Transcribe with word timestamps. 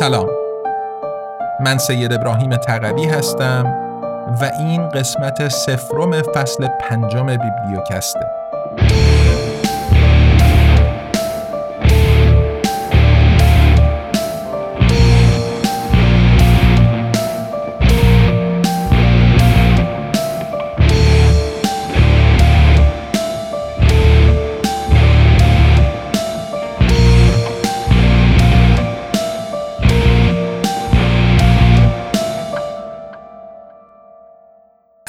سلام. 0.00 0.28
من 1.60 1.78
سید 1.78 2.12
ابراهیم 2.12 2.56
تقوی 2.56 3.04
هستم 3.04 3.64
و 4.40 4.50
این 4.58 4.88
قسمت 4.88 5.48
سفرم 5.48 6.22
فصل 6.22 6.68
پنجم 6.80 7.26
بیبلیوکسته. 7.26 8.39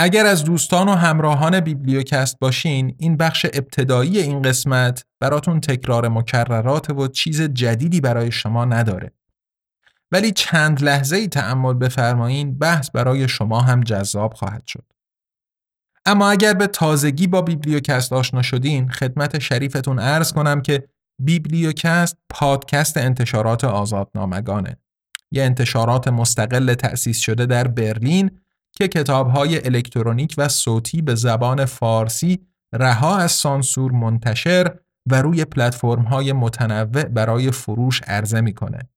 اگر 0.04 0.26
از 0.26 0.44
دوستان 0.44 0.90
و 0.90 0.91
همراهان 0.91 1.60
بیبلیوکست 1.60 2.40
باشین 2.40 2.96
این 2.98 3.18
بخش 3.18 3.46
ابتدایی 3.54 4.20
این 4.20 4.41
قسمت 4.41 5.05
براتون 5.20 5.60
تکرار 5.60 6.08
مکررات 6.08 6.90
و 6.90 7.08
چیز 7.08 7.41
جدیدی 7.41 8.02
برای 8.02 8.32
شما 8.32 8.66
نداره. 8.66 9.12
ولی 10.12 10.32
چند 10.32 10.84
لحظه 10.84 11.16
ای 11.16 11.27
تأمل 11.27 11.74
بفرمایین 11.74 12.58
بحث 12.58 12.91
برای 12.91 13.27
شما 13.27 13.62
هم 13.62 13.82
جذاب 13.82 14.34
خواهد 14.34 14.64
شد. 14.68 14.86
اما 16.05 16.30
اگر 16.30 16.54
به 16.54 16.68
تازگی 16.68 17.27
با 17.27 17.41
بیبلیوکست 17.41 18.13
آشنا 18.13 18.41
شدین 18.41 18.90
خدمت 18.90 19.40
شریفتون 19.40 19.99
عرض 19.99 20.34
کنم 20.34 20.62
که 20.62 20.88
بیبلیوکست 21.20 22.18
پادکست 22.30 22.98
انتشارات 22.98 23.63
آزادنامگانه 23.63 24.77
یه 25.32 25.43
انتشارات 25.43 26.08
مستقل 26.08 26.74
تأسیس 26.74 27.20
شده 27.20 27.46
در 27.46 27.68
برلین 27.68 28.40
که 28.74 28.88
کتابهای 28.88 29.66
الکترونیک 29.66 30.36
و 30.38 30.48
صوتی 30.48 31.02
به 31.02 31.16
زبان 31.16 31.66
فارسی 31.66 32.40
رها 32.74 33.18
از 33.18 33.32
سانسور 33.32 33.91
منتشر 33.91 34.76
و 35.05 35.22
روی 35.22 35.46
های 36.10 36.34
متنوع 36.34 37.04
برای 37.04 37.52
فروش 37.52 38.02
عرضه 38.08 38.42
می‌کنه. 38.42 38.90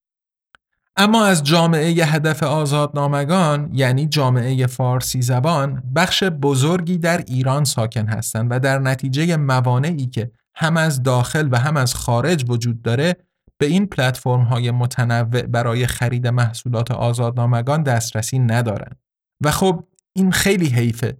اما 0.97 1.25
از 1.25 1.43
جامعه 1.43 1.91
هدف 1.91 2.43
آزادنامگان 2.43 3.71
یعنی 3.73 4.07
جامعه 4.07 4.67
فارسی 4.67 5.23
زبان 5.23 5.83
بخش 5.97 6.25
بزرگی 6.25 6.99
در 6.99 7.19
ایران 7.19 7.65
ساکن 7.65 8.07
هستند 8.07 8.49
و 8.51 8.59
در 8.59 8.79
نتیجه 8.79 9.37
موانعی 9.37 10.07
که 10.07 10.31
هم 10.57 10.77
از 10.77 11.03
داخل 11.03 11.49
و 11.53 11.59
هم 11.59 11.77
از 11.77 11.95
خارج 11.95 12.45
وجود 12.49 12.83
داره 12.83 13.17
به 13.59 13.67
این 13.67 13.87
پلتفرم 13.87 14.43
های 14.43 14.71
متنوع 14.71 15.43
برای 15.43 15.87
خرید 15.87 16.27
محصولات 16.27 16.91
آزادنامگان 16.91 17.83
دسترسی 17.83 18.39
ندارند. 18.39 19.04
و 19.41 19.51
خب 19.51 19.85
این 20.13 20.33
خیلی 20.33 20.67
حیفه 20.67 21.17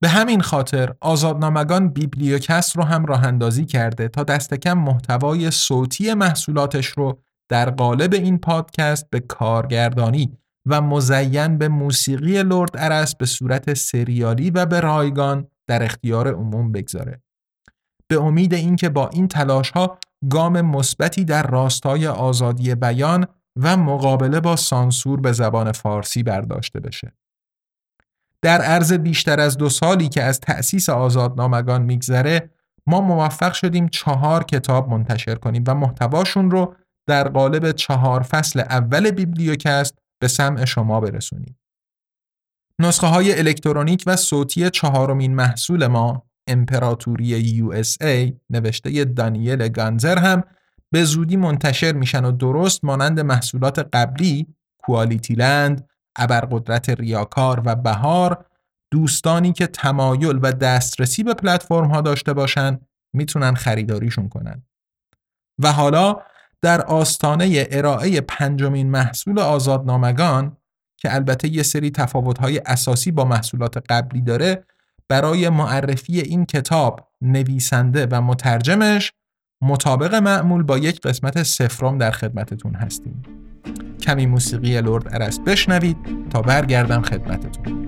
به 0.00 0.08
همین 0.08 0.40
خاطر 0.40 0.94
آزادنامگان 1.00 1.88
بیبلیوکست 1.88 2.76
رو 2.76 2.82
هم 2.82 3.06
راه 3.06 3.24
اندازی 3.24 3.64
کرده 3.64 4.08
تا 4.08 4.22
دست 4.22 4.54
کم 4.54 4.78
محتوای 4.78 5.50
صوتی 5.50 6.14
محصولاتش 6.14 6.86
رو 6.86 7.22
در 7.48 7.70
قالب 7.70 8.14
این 8.14 8.38
پادکست 8.38 9.10
به 9.10 9.20
کارگردانی 9.20 10.38
و 10.66 10.80
مزین 10.80 11.58
به 11.58 11.68
موسیقی 11.68 12.42
لرد 12.42 12.70
ارس 12.74 13.14
به 13.14 13.26
صورت 13.26 13.74
سریالی 13.74 14.50
و 14.50 14.66
به 14.66 14.80
رایگان 14.80 15.46
در 15.66 15.82
اختیار 15.82 16.34
عموم 16.34 16.72
بگذاره. 16.72 17.22
به 18.08 18.20
امید 18.20 18.54
اینکه 18.54 18.88
با 18.88 19.08
این 19.08 19.28
تلاش 19.28 19.70
ها 19.70 19.98
گام 20.30 20.60
مثبتی 20.60 21.24
در 21.24 21.46
راستای 21.46 22.06
آزادی 22.06 22.74
بیان 22.74 23.26
و 23.56 23.76
مقابله 23.76 24.40
با 24.40 24.56
سانسور 24.56 25.20
به 25.20 25.32
زبان 25.32 25.72
فارسی 25.72 26.22
برداشته 26.22 26.80
بشه. 26.80 27.12
در 28.44 28.62
عرض 28.62 28.92
بیشتر 28.92 29.40
از 29.40 29.56
دو 29.56 29.68
سالی 29.68 30.08
که 30.08 30.22
از 30.22 30.40
تأسیس 30.40 30.88
آزادنامگان 30.88 31.82
میگذره 31.82 32.50
ما 32.86 33.00
موفق 33.00 33.52
شدیم 33.52 33.88
چهار 33.88 34.44
کتاب 34.44 34.88
منتشر 34.88 35.34
کنیم 35.34 35.64
و 35.66 35.74
محتواشون 35.74 36.50
رو 36.50 36.74
در 37.06 37.28
قالب 37.28 37.72
چهار 37.72 38.22
فصل 38.22 38.60
اول 38.60 39.10
بیبلیوکست 39.10 39.98
به 40.20 40.28
سمع 40.28 40.64
شما 40.64 41.00
برسونیم. 41.00 41.58
نسخه 42.80 43.06
های 43.06 43.38
الکترونیک 43.38 44.04
و 44.06 44.16
صوتی 44.16 44.70
چهارمین 44.70 45.34
محصول 45.34 45.86
ما 45.86 46.26
امپراتوری 46.46 47.62
USA 47.62 48.32
نوشته 48.50 49.04
دانیل 49.04 49.68
گانزر 49.68 50.18
هم 50.18 50.42
به 50.90 51.04
زودی 51.04 51.36
منتشر 51.36 51.92
میشن 51.92 52.24
و 52.24 52.32
درست 52.32 52.84
مانند 52.84 53.20
محصولات 53.20 53.88
قبلی 53.92 54.46
کوالیتی 54.78 55.34
لند 55.34 55.88
ابرقدرت 56.16 56.90
ریاکار 56.90 57.62
و 57.64 57.74
بهار 57.74 58.46
دوستانی 58.90 59.52
که 59.52 59.66
تمایل 59.66 60.38
و 60.42 60.52
دسترسی 60.52 61.22
به 61.22 61.34
پلتفرم 61.34 61.90
ها 61.90 62.00
داشته 62.00 62.32
باشن 62.32 62.78
می‌تونن 63.12 63.54
خریداریشون 63.54 64.28
کنن. 64.28 64.62
و 65.58 65.72
حالا 65.72 66.16
در 66.62 66.82
آستانه 66.82 67.66
ارائه 67.70 68.20
پنجمین 68.20 68.90
محصول 68.90 69.38
آزادنامگان 69.38 70.56
که 70.96 71.14
البته 71.14 71.48
یه 71.48 71.62
سری 71.62 71.92
های 72.40 72.58
اساسی 72.66 73.10
با 73.10 73.24
محصولات 73.24 73.76
قبلی 73.88 74.20
داره 74.20 74.64
برای 75.08 75.48
معرفی 75.48 76.20
این 76.20 76.46
کتاب 76.46 77.08
نویسنده 77.20 78.06
و 78.10 78.20
مترجمش 78.20 79.12
مطابق 79.64 80.14
معمول 80.14 80.62
با 80.62 80.78
یک 80.78 81.00
قسمت 81.00 81.42
سفرم 81.42 81.98
در 81.98 82.10
خدمتتون 82.10 82.74
هستیم. 82.74 83.22
کمی 84.00 84.26
موسیقی 84.26 84.80
لرد 84.80 85.08
ارس 85.14 85.38
بشنوید 85.38 85.96
تا 86.30 86.42
برگردم 86.42 87.02
خدمتتون. 87.02 87.83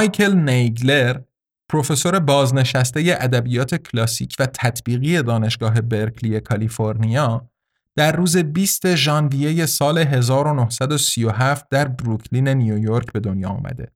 مایکل 0.00 0.34
نیگلر 0.34 1.20
پروفسور 1.68 2.18
بازنشسته 2.18 3.16
ادبیات 3.20 3.74
کلاسیک 3.74 4.36
و 4.38 4.46
تطبیقی 4.46 5.22
دانشگاه 5.22 5.80
برکلی 5.80 6.40
کالیفرنیا 6.40 7.50
در 7.96 8.12
روز 8.12 8.36
20 8.36 8.94
ژانویه 8.94 9.66
سال 9.66 9.98
1937 9.98 11.68
در 11.70 11.88
بروکلین 11.88 12.48
نیویورک 12.48 13.12
به 13.12 13.20
دنیا 13.20 13.48
آمده. 13.48 13.88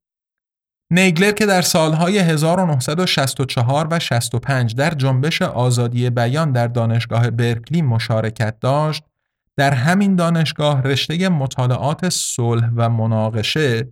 نیگلر 0.91 1.33
که 1.33 1.47
در 1.47 1.63
سالهای 1.63 2.19
1964 2.19 3.89
و 3.91 3.99
65 3.99 4.75
در 4.75 4.91
جنبش 4.91 5.43
آزادی 5.43 6.11
بیان 6.11 6.53
در 6.53 6.67
دانشگاه 6.67 7.31
برکلی 7.31 7.83
مشارکت 7.83 8.61
داشت 8.61 9.05
در 9.57 9.75
همین 9.75 10.17
دانشگاه 10.17 10.83
رشته 10.83 11.29
مطالعات 11.29 12.09
صلح 12.09 12.71
و 12.77 12.89
مناقشه 12.89 13.89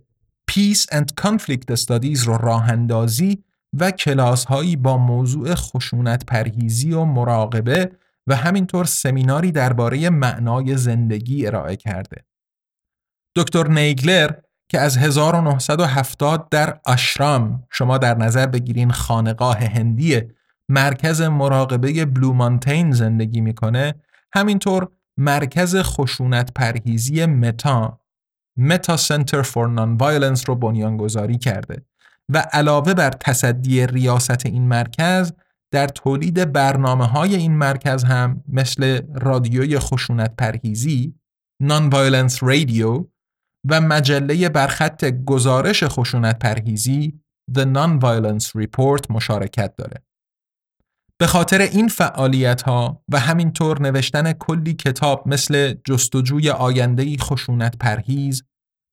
Peace 0.51 0.85
and 0.91 1.05
Conflict 1.21 1.75
Studies 1.75 2.19
رو 2.19 2.37
راه 2.37 2.69
اندازی 2.69 3.43
و 3.79 3.91
کلاس 3.91 4.45
هایی 4.45 4.75
با 4.75 4.97
موضوع 4.97 5.55
خشونت 5.55 6.25
پرهیزی 6.25 6.93
و 6.93 7.05
مراقبه 7.05 7.91
و 8.27 8.35
همینطور 8.35 8.85
سمیناری 8.85 9.51
درباره 9.51 10.09
معنای 10.09 10.77
زندگی 10.77 11.47
ارائه 11.47 11.75
کرده. 11.75 12.25
دکتر 13.35 13.67
نیگلر 13.67 14.31
که 14.69 14.79
از 14.79 14.97
1970 14.97 16.49
در 16.49 16.79
آشرام 16.85 17.63
شما 17.71 17.97
در 17.97 18.17
نظر 18.17 18.45
بگیرین 18.45 18.91
خانقاه 18.91 19.57
هندی 19.57 20.21
مرکز 20.69 21.21
مراقبه 21.21 22.05
بلو 22.05 22.33
مانتین 22.33 22.91
زندگی 22.91 23.41
می‌کنه 23.41 23.93
همینطور 24.33 24.87
مرکز 25.17 25.75
خشونت 25.75 26.53
پرهیزی 26.53 27.25
متا 27.25 27.99
Metta 28.57 28.97
Center 28.97 29.41
for 29.41 29.67
Nonviolence 29.67 30.49
رو 30.49 30.55
بنیانگذاری 30.55 31.37
کرده 31.37 31.85
و 32.29 32.37
علاوه 32.37 32.93
بر 32.93 33.09
تصدی 33.09 33.87
ریاست 33.87 34.45
این 34.45 34.67
مرکز 34.67 35.33
در 35.71 35.87
تولید 35.87 36.51
برنامه 36.51 37.05
های 37.05 37.35
این 37.35 37.57
مرکز 37.57 38.03
هم 38.03 38.43
مثل 38.47 39.01
رادیوی 39.15 39.79
خشونت 39.79 40.35
پرهیزی 40.35 41.15
Nonviolence 41.61 42.43
Radio 42.43 43.05
و 43.69 43.81
مجله 43.81 44.49
برخط 44.49 45.05
گزارش 45.05 45.83
خشونت 45.83 46.39
پرهیزی 46.39 47.23
The 47.51 47.65
Non-Violence 47.65 48.47
Report 48.55 49.09
مشارکت 49.09 49.75
داره. 49.75 50.03
به 51.19 51.27
خاطر 51.27 51.61
این 51.61 51.87
فعالیت 51.87 52.61
ها 52.61 53.03
و 53.09 53.19
همینطور 53.19 53.81
نوشتن 53.81 54.33
کلی 54.33 54.73
کتاب 54.73 55.27
مثل 55.27 55.75
جستجوی 55.85 56.49
آینده 56.49 57.17
خشونت 57.17 57.77
پرهیز 57.77 58.43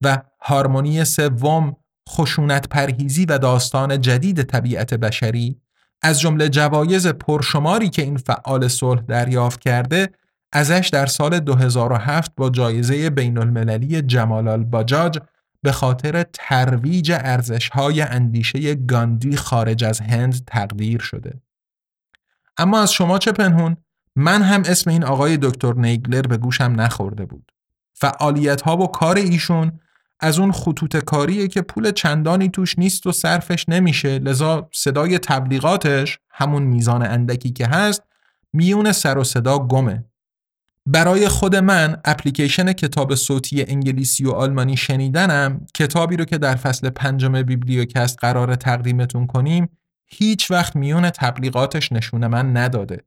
و 0.04 0.22
هارمونی 0.40 1.04
سوم 1.04 1.76
خشونت 2.08 2.68
پرهیزی 2.68 3.24
و 3.24 3.38
داستان 3.38 4.00
جدید 4.00 4.42
طبیعت 4.42 4.94
بشری 4.94 5.60
از 6.02 6.20
جمله 6.20 6.48
جوایز 6.48 7.06
پرشماری 7.06 7.88
که 7.88 8.02
این 8.02 8.16
فعال 8.16 8.68
صلح 8.68 9.00
دریافت 9.00 9.60
کرده 9.60 10.08
ازش 10.52 10.90
در 10.92 11.06
سال 11.06 11.40
2007 11.40 12.32
با 12.36 12.50
جایزه 12.50 13.10
بین 13.10 13.38
المللی 13.38 14.02
جمال 14.02 14.48
الباجاج 14.48 15.18
به 15.62 15.72
خاطر 15.72 16.22
ترویج 16.32 17.12
ارزش‌های 17.12 18.02
اندیشه 18.02 18.74
گاندی 18.74 19.36
خارج 19.36 19.84
از 19.84 20.00
هند 20.00 20.44
تقدیر 20.46 21.00
شده. 21.00 21.40
اما 22.60 22.80
از 22.80 22.92
شما 22.92 23.18
چه 23.18 23.32
پنهون؟ 23.32 23.76
من 24.16 24.42
هم 24.42 24.62
اسم 24.64 24.90
این 24.90 25.04
آقای 25.04 25.36
دکتر 25.36 25.74
نیگلر 25.74 26.22
به 26.22 26.36
گوشم 26.36 26.74
نخورده 26.76 27.24
بود. 27.24 27.52
فعالیت 27.94 28.60
ها 28.62 28.76
و 28.76 28.86
کار 28.86 29.16
ایشون 29.16 29.80
از 30.20 30.38
اون 30.38 30.52
خطوط 30.52 30.96
کاریه 30.96 31.48
که 31.48 31.62
پول 31.62 31.90
چندانی 31.90 32.48
توش 32.48 32.78
نیست 32.78 33.06
و 33.06 33.12
صرفش 33.12 33.68
نمیشه 33.68 34.18
لذا 34.18 34.68
صدای 34.72 35.18
تبلیغاتش 35.18 36.18
همون 36.30 36.62
میزان 36.62 37.02
اندکی 37.02 37.50
که 37.50 37.66
هست 37.66 38.02
میون 38.52 38.92
سر 38.92 39.18
و 39.18 39.24
صدا 39.24 39.58
گمه 39.58 40.04
برای 40.86 41.28
خود 41.28 41.56
من 41.56 41.96
اپلیکیشن 42.04 42.72
کتاب 42.72 43.14
صوتی 43.14 43.62
انگلیسی 43.62 44.24
و 44.24 44.30
آلمانی 44.30 44.76
شنیدنم 44.76 45.66
کتابی 45.74 46.16
رو 46.16 46.24
که 46.24 46.38
در 46.38 46.54
فصل 46.54 46.90
پنجم 46.90 47.42
بیبلیوکست 47.42 48.18
قرار 48.20 48.54
تقدیمتون 48.54 49.26
کنیم 49.26 49.68
هیچ 50.12 50.50
وقت 50.50 50.76
میون 50.76 51.10
تبلیغاتش 51.10 51.92
نشونه 51.92 52.28
من 52.28 52.56
نداده. 52.56 53.04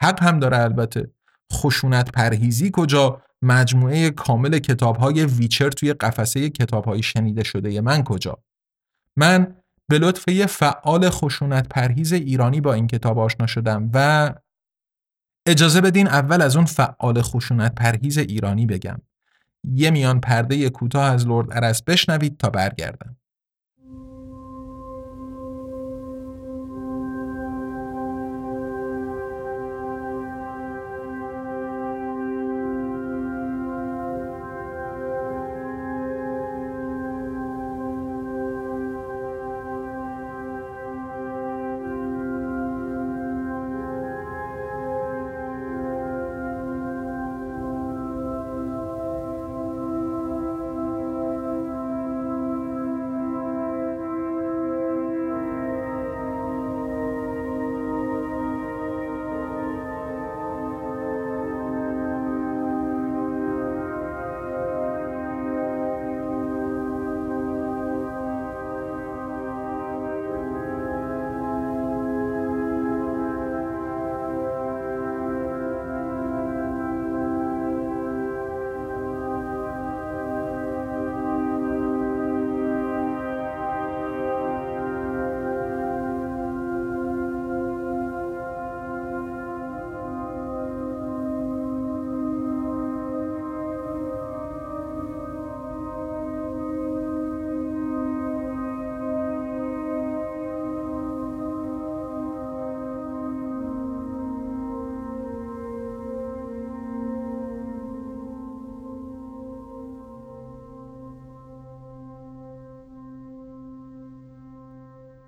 حق 0.00 0.22
هم 0.22 0.38
داره 0.38 0.58
البته. 0.58 1.10
خشونت 1.52 2.12
پرهیزی 2.12 2.70
کجا؟ 2.72 3.22
مجموعه 3.42 4.10
کامل 4.10 4.58
کتاب 4.58 4.96
های 4.96 5.24
ویچر 5.24 5.70
توی 5.70 5.92
قفسه 5.92 6.50
کتاب 6.50 6.84
های 6.84 7.02
شنیده 7.02 7.42
شده 7.42 7.80
من 7.80 8.04
کجا؟ 8.04 8.44
من 9.16 9.56
به 9.88 9.98
لطف 9.98 10.46
فعال 10.46 11.10
خشونت 11.10 11.68
پرهیز 11.68 12.12
ایرانی 12.12 12.60
با 12.60 12.74
این 12.74 12.86
کتاب 12.86 13.18
آشنا 13.18 13.46
شدم 13.46 13.90
و 13.94 14.30
اجازه 15.46 15.80
بدین 15.80 16.08
اول 16.08 16.42
از 16.42 16.56
اون 16.56 16.64
فعال 16.64 17.22
خشونت 17.22 17.74
پرهیز 17.74 18.18
ایرانی 18.18 18.66
بگم. 18.66 18.98
یه 19.64 19.90
میان 19.90 20.20
پرده 20.20 20.70
کوتاه 20.70 21.04
از 21.04 21.26
لرد 21.26 21.52
ارس 21.52 21.82
بشنوید 21.82 22.36
تا 22.36 22.50
برگردم. 22.50 23.16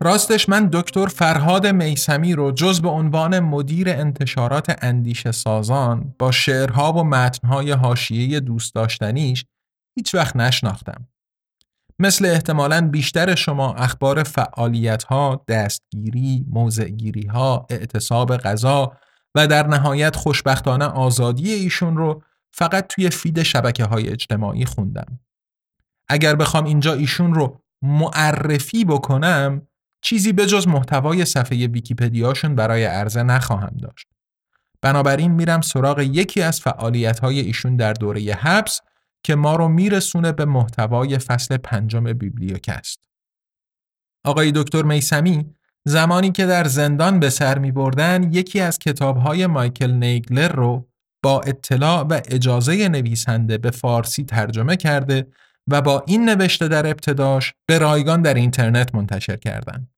راستش 0.05 0.49
من 0.49 0.69
دکتر 0.73 1.07
فرهاد 1.07 1.67
میسمی 1.67 2.35
رو 2.35 2.53
جز 2.53 2.83
به 2.83 2.89
عنوان 2.89 3.41
مدیر 3.41 3.89
انتشارات 3.89 4.79
اندیشه 4.83 5.33
سازان 5.33 6.15
با 6.19 6.31
شعرها 6.31 6.93
و 6.93 7.05
متنهای 7.05 7.71
حاشیه 7.71 8.41
دوست 8.41 8.75
داشتنیش 8.75 9.45
هیچ 9.97 10.15
وقت 10.15 10.37
نشناختم. 10.37 11.09
مثل 11.99 12.27
احتمالا 12.27 12.89
بیشتر 12.89 13.35
شما 13.35 13.75
اخبار 13.75 14.23
فعالیت 14.23 15.05
ها، 15.05 15.45
دستگیری، 15.49 16.45
موضعگیری 16.49 17.27
ها، 17.27 17.67
اعتصاب 17.71 18.37
غذا 18.37 18.97
و 19.35 19.47
در 19.47 19.67
نهایت 19.67 20.17
خوشبختانه 20.17 20.85
آزادی 20.85 21.53
ایشون 21.53 21.97
رو 21.97 22.23
فقط 22.55 22.87
توی 22.87 23.11
فید 23.11 23.43
شبکه 23.43 23.85
های 23.85 24.09
اجتماعی 24.09 24.65
خوندم. 24.65 25.21
اگر 26.09 26.35
بخوام 26.35 26.65
اینجا 26.65 26.93
ایشون 26.93 27.35
رو 27.35 27.61
معرفی 27.83 28.85
بکنم 28.85 29.67
چیزی 30.05 30.33
به 30.33 30.47
جز 30.47 30.69
محتوای 30.69 31.25
صفحه 31.25 31.67
ویکیپدیاشون 31.67 32.55
برای 32.55 32.85
عرضه 32.85 33.23
نخواهم 33.23 33.77
داشت. 33.83 34.07
بنابراین 34.83 35.33
میرم 35.33 35.61
سراغ 35.61 36.01
یکی 36.01 36.43
از 36.43 36.61
فعالیت 36.61 37.19
های 37.19 37.41
ایشون 37.41 37.77
در 37.77 37.93
دوره 37.93 38.21
حبس 38.35 38.81
که 39.23 39.35
ما 39.35 39.57
رو 39.57 39.69
میرسونه 39.69 40.33
به 40.33 40.45
محتوای 40.45 41.19
فصل 41.19 41.57
پنجم 41.57 42.13
بیبلیوکست. 42.13 42.99
آقای 44.25 44.53
دکتر 44.53 44.83
میسمی 44.83 45.55
زمانی 45.85 46.33
که 46.33 46.47
در 46.47 46.65
زندان 46.65 47.21
به 47.21 47.31
سر 47.31 47.59
می 47.59 47.73
بردن 47.73 48.33
یکی 48.33 48.61
از 48.61 48.79
کتاب 48.79 49.17
های 49.17 49.47
مایکل 49.47 49.91
نیگلر 49.91 50.49
رو 50.49 50.89
با 51.23 51.41
اطلاع 51.41 52.01
و 52.01 52.21
اجازه 52.29 52.89
نویسنده 52.89 53.59
به 53.59 53.71
فارسی 53.71 54.25
ترجمه 54.25 54.77
کرده 54.77 55.27
و 55.69 55.83
با 55.83 56.05
این 56.07 56.29
نوشته 56.29 56.69
در 56.69 56.87
ابتداش 56.87 57.55
به 57.67 57.79
رایگان 57.79 58.23
در 58.23 58.35
اینترنت 58.35 58.95
منتشر 58.95 59.37
کردند. 59.37 59.94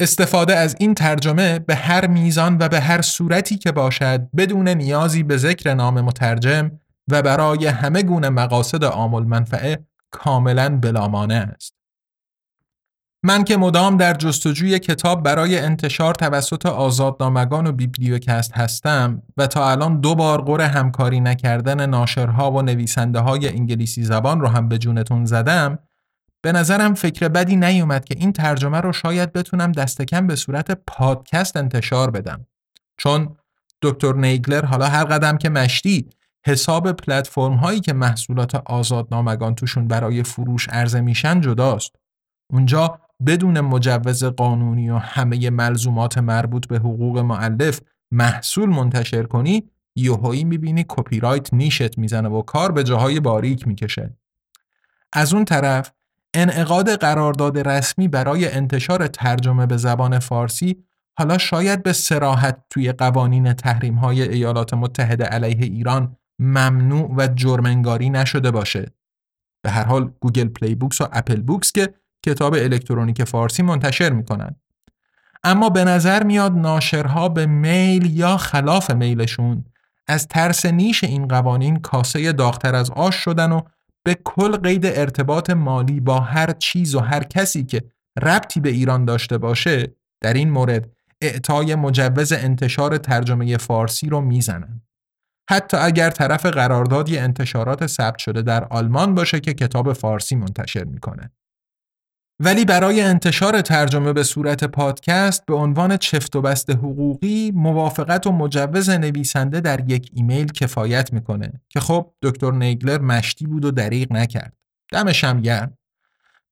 استفاده 0.00 0.56
از 0.56 0.76
این 0.78 0.94
ترجمه 0.94 1.58
به 1.58 1.74
هر 1.74 2.06
میزان 2.06 2.56
و 2.60 2.68
به 2.68 2.80
هر 2.80 3.02
صورتی 3.02 3.58
که 3.58 3.72
باشد 3.72 4.28
بدون 4.36 4.68
نیازی 4.68 5.22
به 5.22 5.36
ذکر 5.36 5.74
نام 5.74 6.00
مترجم 6.00 6.70
و 7.10 7.22
برای 7.22 7.66
همه 7.66 8.02
گونه 8.02 8.28
مقاصد 8.28 8.84
عامل 8.84 9.22
منفعه 9.22 9.86
کاملا 10.10 10.78
بلامانه 10.78 11.34
است. 11.34 11.76
من 13.24 13.44
که 13.44 13.56
مدام 13.56 13.96
در 13.96 14.14
جستجوی 14.14 14.78
کتاب 14.78 15.22
برای 15.22 15.58
انتشار 15.58 16.14
توسط 16.14 16.66
آزادنامگان 16.66 17.66
و 17.66 17.72
بیبلیوکست 17.72 18.52
هستم 18.52 19.22
و 19.36 19.46
تا 19.46 19.70
الان 19.70 20.00
دو 20.00 20.14
بار 20.14 20.42
قر 20.42 20.60
همکاری 20.60 21.20
نکردن 21.20 21.86
ناشرها 21.86 22.52
و 22.52 22.62
نویسنده 22.62 23.18
های 23.18 23.48
انگلیسی 23.48 24.02
زبان 24.02 24.40
رو 24.40 24.48
هم 24.48 24.68
به 24.68 24.78
جونتون 24.78 25.24
زدم 25.24 25.78
به 26.46 26.52
نظرم 26.52 26.94
فکر 26.94 27.28
بدی 27.28 27.56
نیومد 27.56 28.04
که 28.04 28.14
این 28.18 28.32
ترجمه 28.32 28.80
رو 28.80 28.92
شاید 28.92 29.32
بتونم 29.32 29.72
دستکم 29.72 30.26
به 30.26 30.36
صورت 30.36 30.70
پادکست 30.70 31.56
انتشار 31.56 32.10
بدم. 32.10 32.46
چون 32.96 33.36
دکتر 33.82 34.12
نیگلر 34.12 34.64
حالا 34.64 34.86
هر 34.86 35.04
قدم 35.04 35.38
که 35.38 35.48
مشتی 35.48 36.08
حساب 36.44 36.92
پلتفرم 36.92 37.54
هایی 37.54 37.80
که 37.80 37.92
محصولات 37.92 38.54
آزادنامگان 38.54 39.54
توشون 39.54 39.88
برای 39.88 40.22
فروش 40.22 40.68
عرضه 40.68 41.00
میشن 41.00 41.40
جداست. 41.40 41.96
اونجا 42.52 42.98
بدون 43.26 43.60
مجوز 43.60 44.24
قانونی 44.24 44.90
و 44.90 44.96
همه 44.96 45.50
ملزومات 45.50 46.18
مربوط 46.18 46.66
به 46.66 46.78
حقوق 46.78 47.18
معلف 47.18 47.80
محصول 48.10 48.68
منتشر 48.68 49.22
کنی 49.22 49.70
یوهایی 49.96 50.44
می‌بینی 50.44 50.84
کپی 50.88 51.20
رایت 51.20 51.54
نیشت 51.54 51.98
می‌زنه 51.98 52.28
و 52.28 52.42
کار 52.42 52.72
به 52.72 52.84
جاهای 52.84 53.20
باریک 53.20 53.68
می‌کشه. 53.68 54.16
از 55.12 55.34
اون 55.34 55.44
طرف 55.44 55.92
انعقاد 56.38 56.90
قرارداد 56.90 57.68
رسمی 57.68 58.08
برای 58.08 58.52
انتشار 58.52 59.06
ترجمه 59.06 59.66
به 59.66 59.76
زبان 59.76 60.18
فارسی 60.18 60.84
حالا 61.18 61.38
شاید 61.38 61.82
به 61.82 61.92
صراحت 61.92 62.62
توی 62.70 62.92
قوانین 62.92 63.52
تحریم 63.52 63.94
های 63.94 64.22
ایالات 64.22 64.74
متحده 64.74 65.24
علیه 65.24 65.64
ایران 65.64 66.16
ممنوع 66.38 67.14
و 67.16 67.28
جرم‌انگاری 67.34 68.10
نشده 68.10 68.50
باشه. 68.50 68.92
به 69.62 69.70
هر 69.70 69.84
حال 69.84 70.10
Google 70.20 70.48
Play 70.48 70.74
Books 70.74 71.00
و 71.00 71.08
Apple 71.12 71.42
Books 71.42 71.72
که 71.72 71.94
کتاب 72.26 72.54
الکترونیک 72.54 73.24
فارسی 73.24 73.62
منتشر 73.62 74.10
می‌کنن. 74.10 74.56
اما 75.44 75.68
به 75.68 75.84
نظر 75.84 76.22
میاد 76.22 76.52
ناشرها 76.52 77.28
به 77.28 77.46
میل 77.46 78.16
یا 78.16 78.36
خلاف 78.36 78.90
میلشون 78.90 79.64
از 80.08 80.28
ترس 80.28 80.66
نیش 80.66 81.04
این 81.04 81.28
قوانین 81.28 81.76
کاسه 81.76 82.32
داغتر 82.32 82.74
از 82.74 82.90
آش 82.90 83.14
شدن 83.14 83.52
و 83.52 83.60
به 84.06 84.14
کل 84.24 84.56
قید 84.56 84.86
ارتباط 84.86 85.50
مالی 85.50 86.00
با 86.00 86.20
هر 86.20 86.52
چیز 86.52 86.94
و 86.94 87.00
هر 87.00 87.24
کسی 87.24 87.64
که 87.64 87.82
ربطی 88.22 88.60
به 88.60 88.68
ایران 88.68 89.04
داشته 89.04 89.38
باشه 89.38 89.96
در 90.20 90.34
این 90.34 90.50
مورد 90.50 90.90
اعطای 91.20 91.74
مجوز 91.74 92.32
انتشار 92.32 92.98
ترجمه 92.98 93.56
فارسی 93.56 94.08
رو 94.08 94.20
می‌زنن. 94.20 94.82
حتی 95.50 95.76
اگر 95.76 96.10
طرف 96.10 96.46
قراردادی 96.46 97.18
انتشارات 97.18 97.86
ثبت 97.86 98.18
شده 98.18 98.42
در 98.42 98.64
آلمان 98.64 99.14
باشه 99.14 99.40
که 99.40 99.54
کتاب 99.54 99.92
فارسی 99.92 100.36
منتشر 100.36 100.84
می‌کنه. 100.84 101.30
ولی 102.40 102.64
برای 102.64 103.00
انتشار 103.00 103.60
ترجمه 103.60 104.12
به 104.12 104.22
صورت 104.22 104.64
پادکست 104.64 105.46
به 105.46 105.54
عنوان 105.54 105.96
چفت 105.96 106.36
و 106.36 106.42
بست 106.42 106.70
حقوقی 106.70 107.52
موافقت 107.54 108.26
و 108.26 108.32
مجوز 108.32 108.90
نویسنده 108.90 109.60
در 109.60 109.90
یک 109.90 110.10
ایمیل 110.14 110.46
کفایت 110.46 111.12
می‌کنه 111.12 111.52
که 111.68 111.80
خب 111.80 112.14
دکتر 112.22 112.50
نیگلر 112.50 112.98
مشتی 112.98 113.46
بود 113.46 113.64
و 113.64 113.70
دریغ 113.70 114.12
نکرد. 114.12 114.56
دمش 114.92 115.24
هم 115.24 115.40
گرم. 115.40 115.78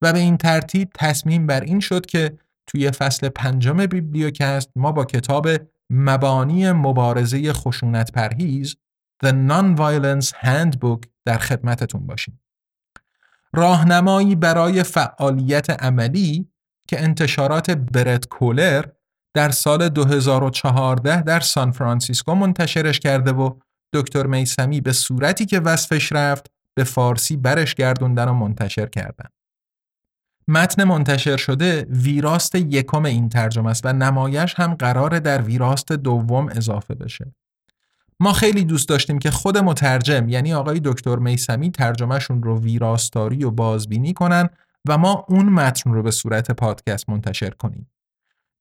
و 0.02 0.12
به 0.12 0.18
این 0.18 0.36
ترتیب 0.36 0.88
تصمیم 0.94 1.46
بر 1.46 1.60
این 1.60 1.80
شد 1.80 2.06
که 2.06 2.38
توی 2.66 2.90
فصل 2.90 3.28
پنجم 3.28 3.86
بیبلیوکست 3.86 4.70
ما 4.76 4.92
با 4.92 5.04
کتاب 5.04 5.48
مبانی 5.90 6.72
مبارزه 6.72 7.52
خشونت 7.52 8.12
پرهیز 8.12 8.76
The 9.24 9.28
Non-Violence 9.28 10.32
Handbook 10.44 11.06
در 11.24 11.38
خدمتتون 11.38 12.06
باشیم. 12.06 12.40
راهنمایی 13.54 14.34
برای 14.34 14.82
فعالیت 14.82 15.70
عملی 15.70 16.48
که 16.88 17.02
انتشارات 17.02 17.70
برت 17.70 18.28
کولر 18.28 18.84
در 19.34 19.50
سال 19.50 19.88
2014 19.88 21.22
در 21.22 21.40
سان 21.40 21.72
فرانسیسکو 21.72 22.34
منتشرش 22.34 23.00
کرده 23.00 23.32
و 23.32 23.58
دکتر 23.92 24.26
میسمی 24.26 24.80
به 24.80 24.92
صورتی 24.92 25.46
که 25.46 25.60
وصفش 25.60 26.12
رفت 26.12 26.50
به 26.74 26.84
فارسی 26.84 27.36
برش 27.36 27.74
گردوندن 27.74 28.28
و 28.28 28.34
منتشر 28.34 28.86
کردن. 28.86 29.28
متن 30.48 30.84
منتشر 30.84 31.36
شده 31.36 31.86
ویراست 31.90 32.54
یکم 32.54 33.04
این 33.04 33.28
ترجمه 33.28 33.70
است 33.70 33.86
و 33.86 33.92
نمایش 33.92 34.54
هم 34.56 34.74
قرار 34.74 35.18
در 35.18 35.42
ویراست 35.42 35.92
دوم 35.92 36.48
اضافه 36.48 36.94
بشه. 36.94 37.34
ما 38.20 38.32
خیلی 38.32 38.64
دوست 38.64 38.88
داشتیم 38.88 39.18
که 39.18 39.30
خود 39.30 39.58
مترجم 39.58 40.28
یعنی 40.28 40.54
آقای 40.54 40.80
دکتر 40.84 41.16
میسمی 41.16 41.70
ترجمهشون 41.70 42.42
رو 42.42 42.60
ویراستاری 42.60 43.44
و 43.44 43.50
بازبینی 43.50 44.12
کنن 44.12 44.48
و 44.88 44.98
ما 44.98 45.24
اون 45.28 45.48
متن 45.48 45.92
رو 45.92 46.02
به 46.02 46.10
صورت 46.10 46.50
پادکست 46.50 47.08
منتشر 47.08 47.50
کنیم. 47.50 47.90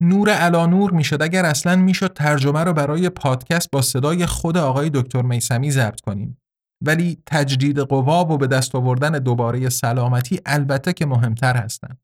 نور 0.01 0.29
علا 0.29 0.65
نور 0.65 0.91
می‌شد 0.91 1.21
اگر 1.21 1.45
اصلا 1.45 1.75
می‌شد 1.75 2.13
ترجمه 2.13 2.63
رو 2.63 2.73
برای 2.73 3.09
پادکست 3.09 3.71
با 3.71 3.81
صدای 3.81 4.25
خود 4.25 4.57
آقای 4.57 4.89
دکتر 4.89 5.21
میسمی 5.21 5.71
ضبط 5.71 6.01
کنیم. 6.01 6.37
ولی 6.81 7.17
تجدید 7.25 7.79
قوا 7.79 8.25
و 8.25 8.37
به 8.37 8.47
دست 8.47 8.75
آوردن 8.75 9.11
دوباره 9.11 9.69
سلامتی 9.69 10.39
البته 10.45 10.93
که 10.93 11.05
مهمتر 11.05 11.57
هستند. 11.57 11.97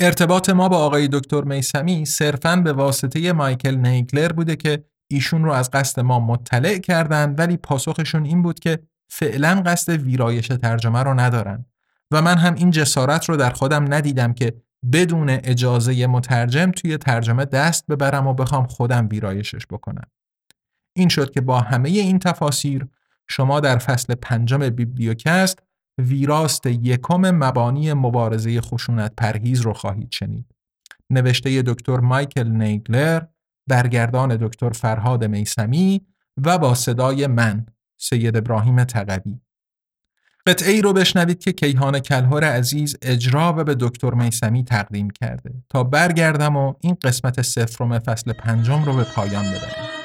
ارتباط 0.00 0.50
ما 0.50 0.68
با 0.68 0.76
آقای 0.76 1.08
دکتر 1.08 1.40
میسمی 1.40 2.04
صرفاً 2.04 2.56
به 2.56 2.72
واسطه 2.72 3.32
مایکل 3.32 3.74
نیگلر 3.74 4.32
بوده 4.32 4.56
که 4.56 4.84
ایشون 5.10 5.44
رو 5.44 5.52
از 5.52 5.70
قصد 5.70 6.00
ما 6.00 6.20
مطلع 6.20 6.78
کردند 6.78 7.38
ولی 7.38 7.56
پاسخشون 7.56 8.24
این 8.24 8.42
بود 8.42 8.60
که 8.60 8.78
فعلا 9.10 9.62
قصد 9.66 9.92
ویرایش 9.92 10.46
ترجمه 10.46 11.02
رو 11.02 11.20
ندارن 11.20 11.64
و 12.10 12.22
من 12.22 12.38
هم 12.38 12.54
این 12.54 12.70
جسارت 12.70 13.28
رو 13.28 13.36
در 13.36 13.50
خودم 13.50 13.94
ندیدم 13.94 14.32
که 14.32 14.62
بدون 14.92 15.30
اجازه 15.30 16.06
مترجم 16.06 16.70
توی 16.70 16.96
ترجمه 16.96 17.44
دست 17.44 17.86
ببرم 17.86 18.26
و 18.26 18.34
بخوام 18.34 18.66
خودم 18.66 19.08
ویرایشش 19.10 19.66
بکنم. 19.66 20.06
این 20.96 21.08
شد 21.08 21.30
که 21.30 21.40
با 21.40 21.60
همه 21.60 21.88
این 21.88 22.18
تفاسیر 22.18 22.86
شما 23.28 23.60
در 23.60 23.78
فصل 23.78 24.14
پنجم 24.14 24.70
بیبلیوکست 24.70 25.58
ویراست 25.98 26.66
یکم 26.66 27.30
مبانی 27.30 27.92
مبارزه 27.92 28.60
خشونت 28.60 29.12
پرهیز 29.16 29.60
رو 29.60 29.72
خواهید 29.72 30.12
شنید. 30.12 30.54
نوشته 31.10 31.62
دکتر 31.62 31.96
مایکل 31.96 32.48
نیگلر 32.48 33.22
برگردان 33.68 34.36
دکتر 34.36 34.70
فرهاد 34.70 35.24
میسمی 35.24 36.06
و 36.44 36.58
با 36.58 36.74
صدای 36.74 37.26
من 37.26 37.66
سید 38.00 38.36
ابراهیم 38.36 38.84
تقوی. 38.84 39.40
قطعه 40.46 40.72
ای 40.72 40.82
رو 40.82 40.92
بشنوید 40.92 41.38
که 41.38 41.52
کیهان 41.52 41.98
کلهر 42.00 42.44
عزیز 42.44 42.96
اجرا 43.02 43.54
و 43.58 43.64
به 43.64 43.76
دکتر 43.80 44.10
میسمی 44.10 44.64
تقدیم 44.64 45.10
کرده. 45.10 45.54
تا 45.68 45.84
برگردم 45.84 46.56
و 46.56 46.74
این 46.80 46.96
قسمت 47.02 47.42
سفرم 47.42 47.98
فصل 47.98 48.32
پنجم 48.32 48.84
رو 48.84 48.96
به 48.96 49.04
پایان 49.04 49.44
ببریم 49.44 49.97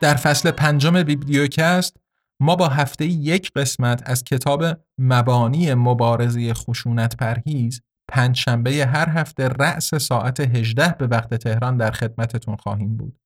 در 0.00 0.14
فصل 0.14 0.50
پنجم 0.50 1.02
بیبلیوکست 1.02 1.96
ما 2.40 2.56
با 2.56 2.68
هفته 2.68 3.04
یک 3.04 3.52
قسمت 3.56 4.02
از 4.06 4.24
کتاب 4.24 4.64
مبانی 4.98 5.74
مبارزه 5.74 6.54
خشونت 6.54 7.16
پرهیز 7.16 7.82
پنج 8.08 8.36
شنبه 8.36 8.86
هر 8.86 9.08
هفته 9.08 9.48
رأس 9.48 9.94
ساعت 9.94 10.40
18 10.40 10.94
به 10.98 11.06
وقت 11.06 11.34
تهران 11.34 11.76
در 11.76 11.90
خدمتتون 11.90 12.56
خواهیم 12.56 12.96
بود 12.96 13.18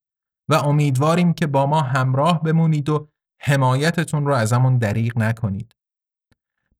و 0.48 0.54
امیدواریم 0.54 1.32
که 1.32 1.46
با 1.46 1.66
ما 1.66 1.80
همراه 1.80 2.42
بمونید 2.42 2.88
و 2.88 3.08
حمایتتون 3.40 4.26
رو 4.26 4.34
ازمون 4.34 4.78
دریغ 4.78 5.18
نکنید. 5.18 5.74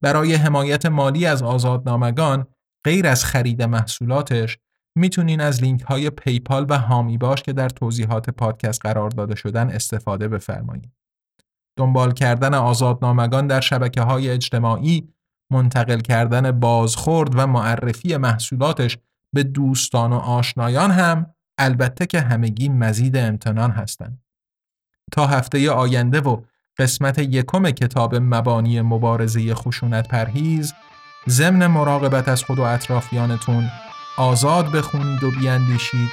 برای 0.01 0.35
حمایت 0.35 0.85
مالی 0.85 1.25
از 1.25 1.43
آزادنامگان 1.43 2.47
غیر 2.83 3.07
از 3.07 3.25
خرید 3.25 3.63
محصولاتش 3.63 4.57
می‌تونین 4.95 5.41
از 5.41 5.63
لینک 5.63 5.81
های 5.81 6.09
پیپال 6.09 6.65
و 6.69 6.77
هامی 6.77 7.17
باش 7.17 7.43
که 7.43 7.53
در 7.53 7.69
توضیحات 7.69 8.29
پادکست 8.29 8.81
قرار 8.81 9.09
داده 9.09 9.35
شدن 9.35 9.69
استفاده 9.69 10.27
بفرمایید. 10.27 10.91
دنبال 11.77 12.11
کردن 12.11 12.53
آزادنامگان 12.53 13.47
در 13.47 13.61
شبکه 13.61 14.01
های 14.01 14.29
اجتماعی، 14.29 15.09
منتقل 15.51 15.99
کردن 15.99 16.51
بازخورد 16.51 17.31
و 17.35 17.47
معرفی 17.47 18.17
محصولاتش 18.17 18.97
به 19.33 19.43
دوستان 19.43 20.13
و 20.13 20.15
آشنایان 20.15 20.91
هم 20.91 21.33
البته 21.57 22.05
که 22.05 22.21
همگی 22.21 22.69
مزید 22.69 23.17
امتنان 23.17 23.71
هستند. 23.71 24.21
تا 25.11 25.27
هفته 25.27 25.71
آینده 25.71 26.21
و 26.21 26.41
قسمت 26.77 27.19
یکم 27.19 27.71
کتاب 27.71 28.15
مبانی 28.15 28.81
مبارزه 28.81 29.55
خشونت 29.55 30.07
پرهیز 30.07 30.73
ضمن 31.29 31.67
مراقبت 31.67 32.27
از 32.27 32.43
خود 32.43 32.59
و 32.59 32.61
اطرافیانتون 32.61 33.69
آزاد 34.17 34.71
بخونید 34.71 35.23
و 35.23 35.31
بیاندیشید 35.31 36.11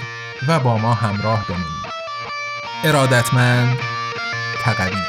و 0.48 0.60
با 0.60 0.78
ما 0.78 0.94
همراه 0.94 1.46
بمونید. 1.46 1.92
ارادتمند 2.84 3.78
تقوی. 4.64 5.02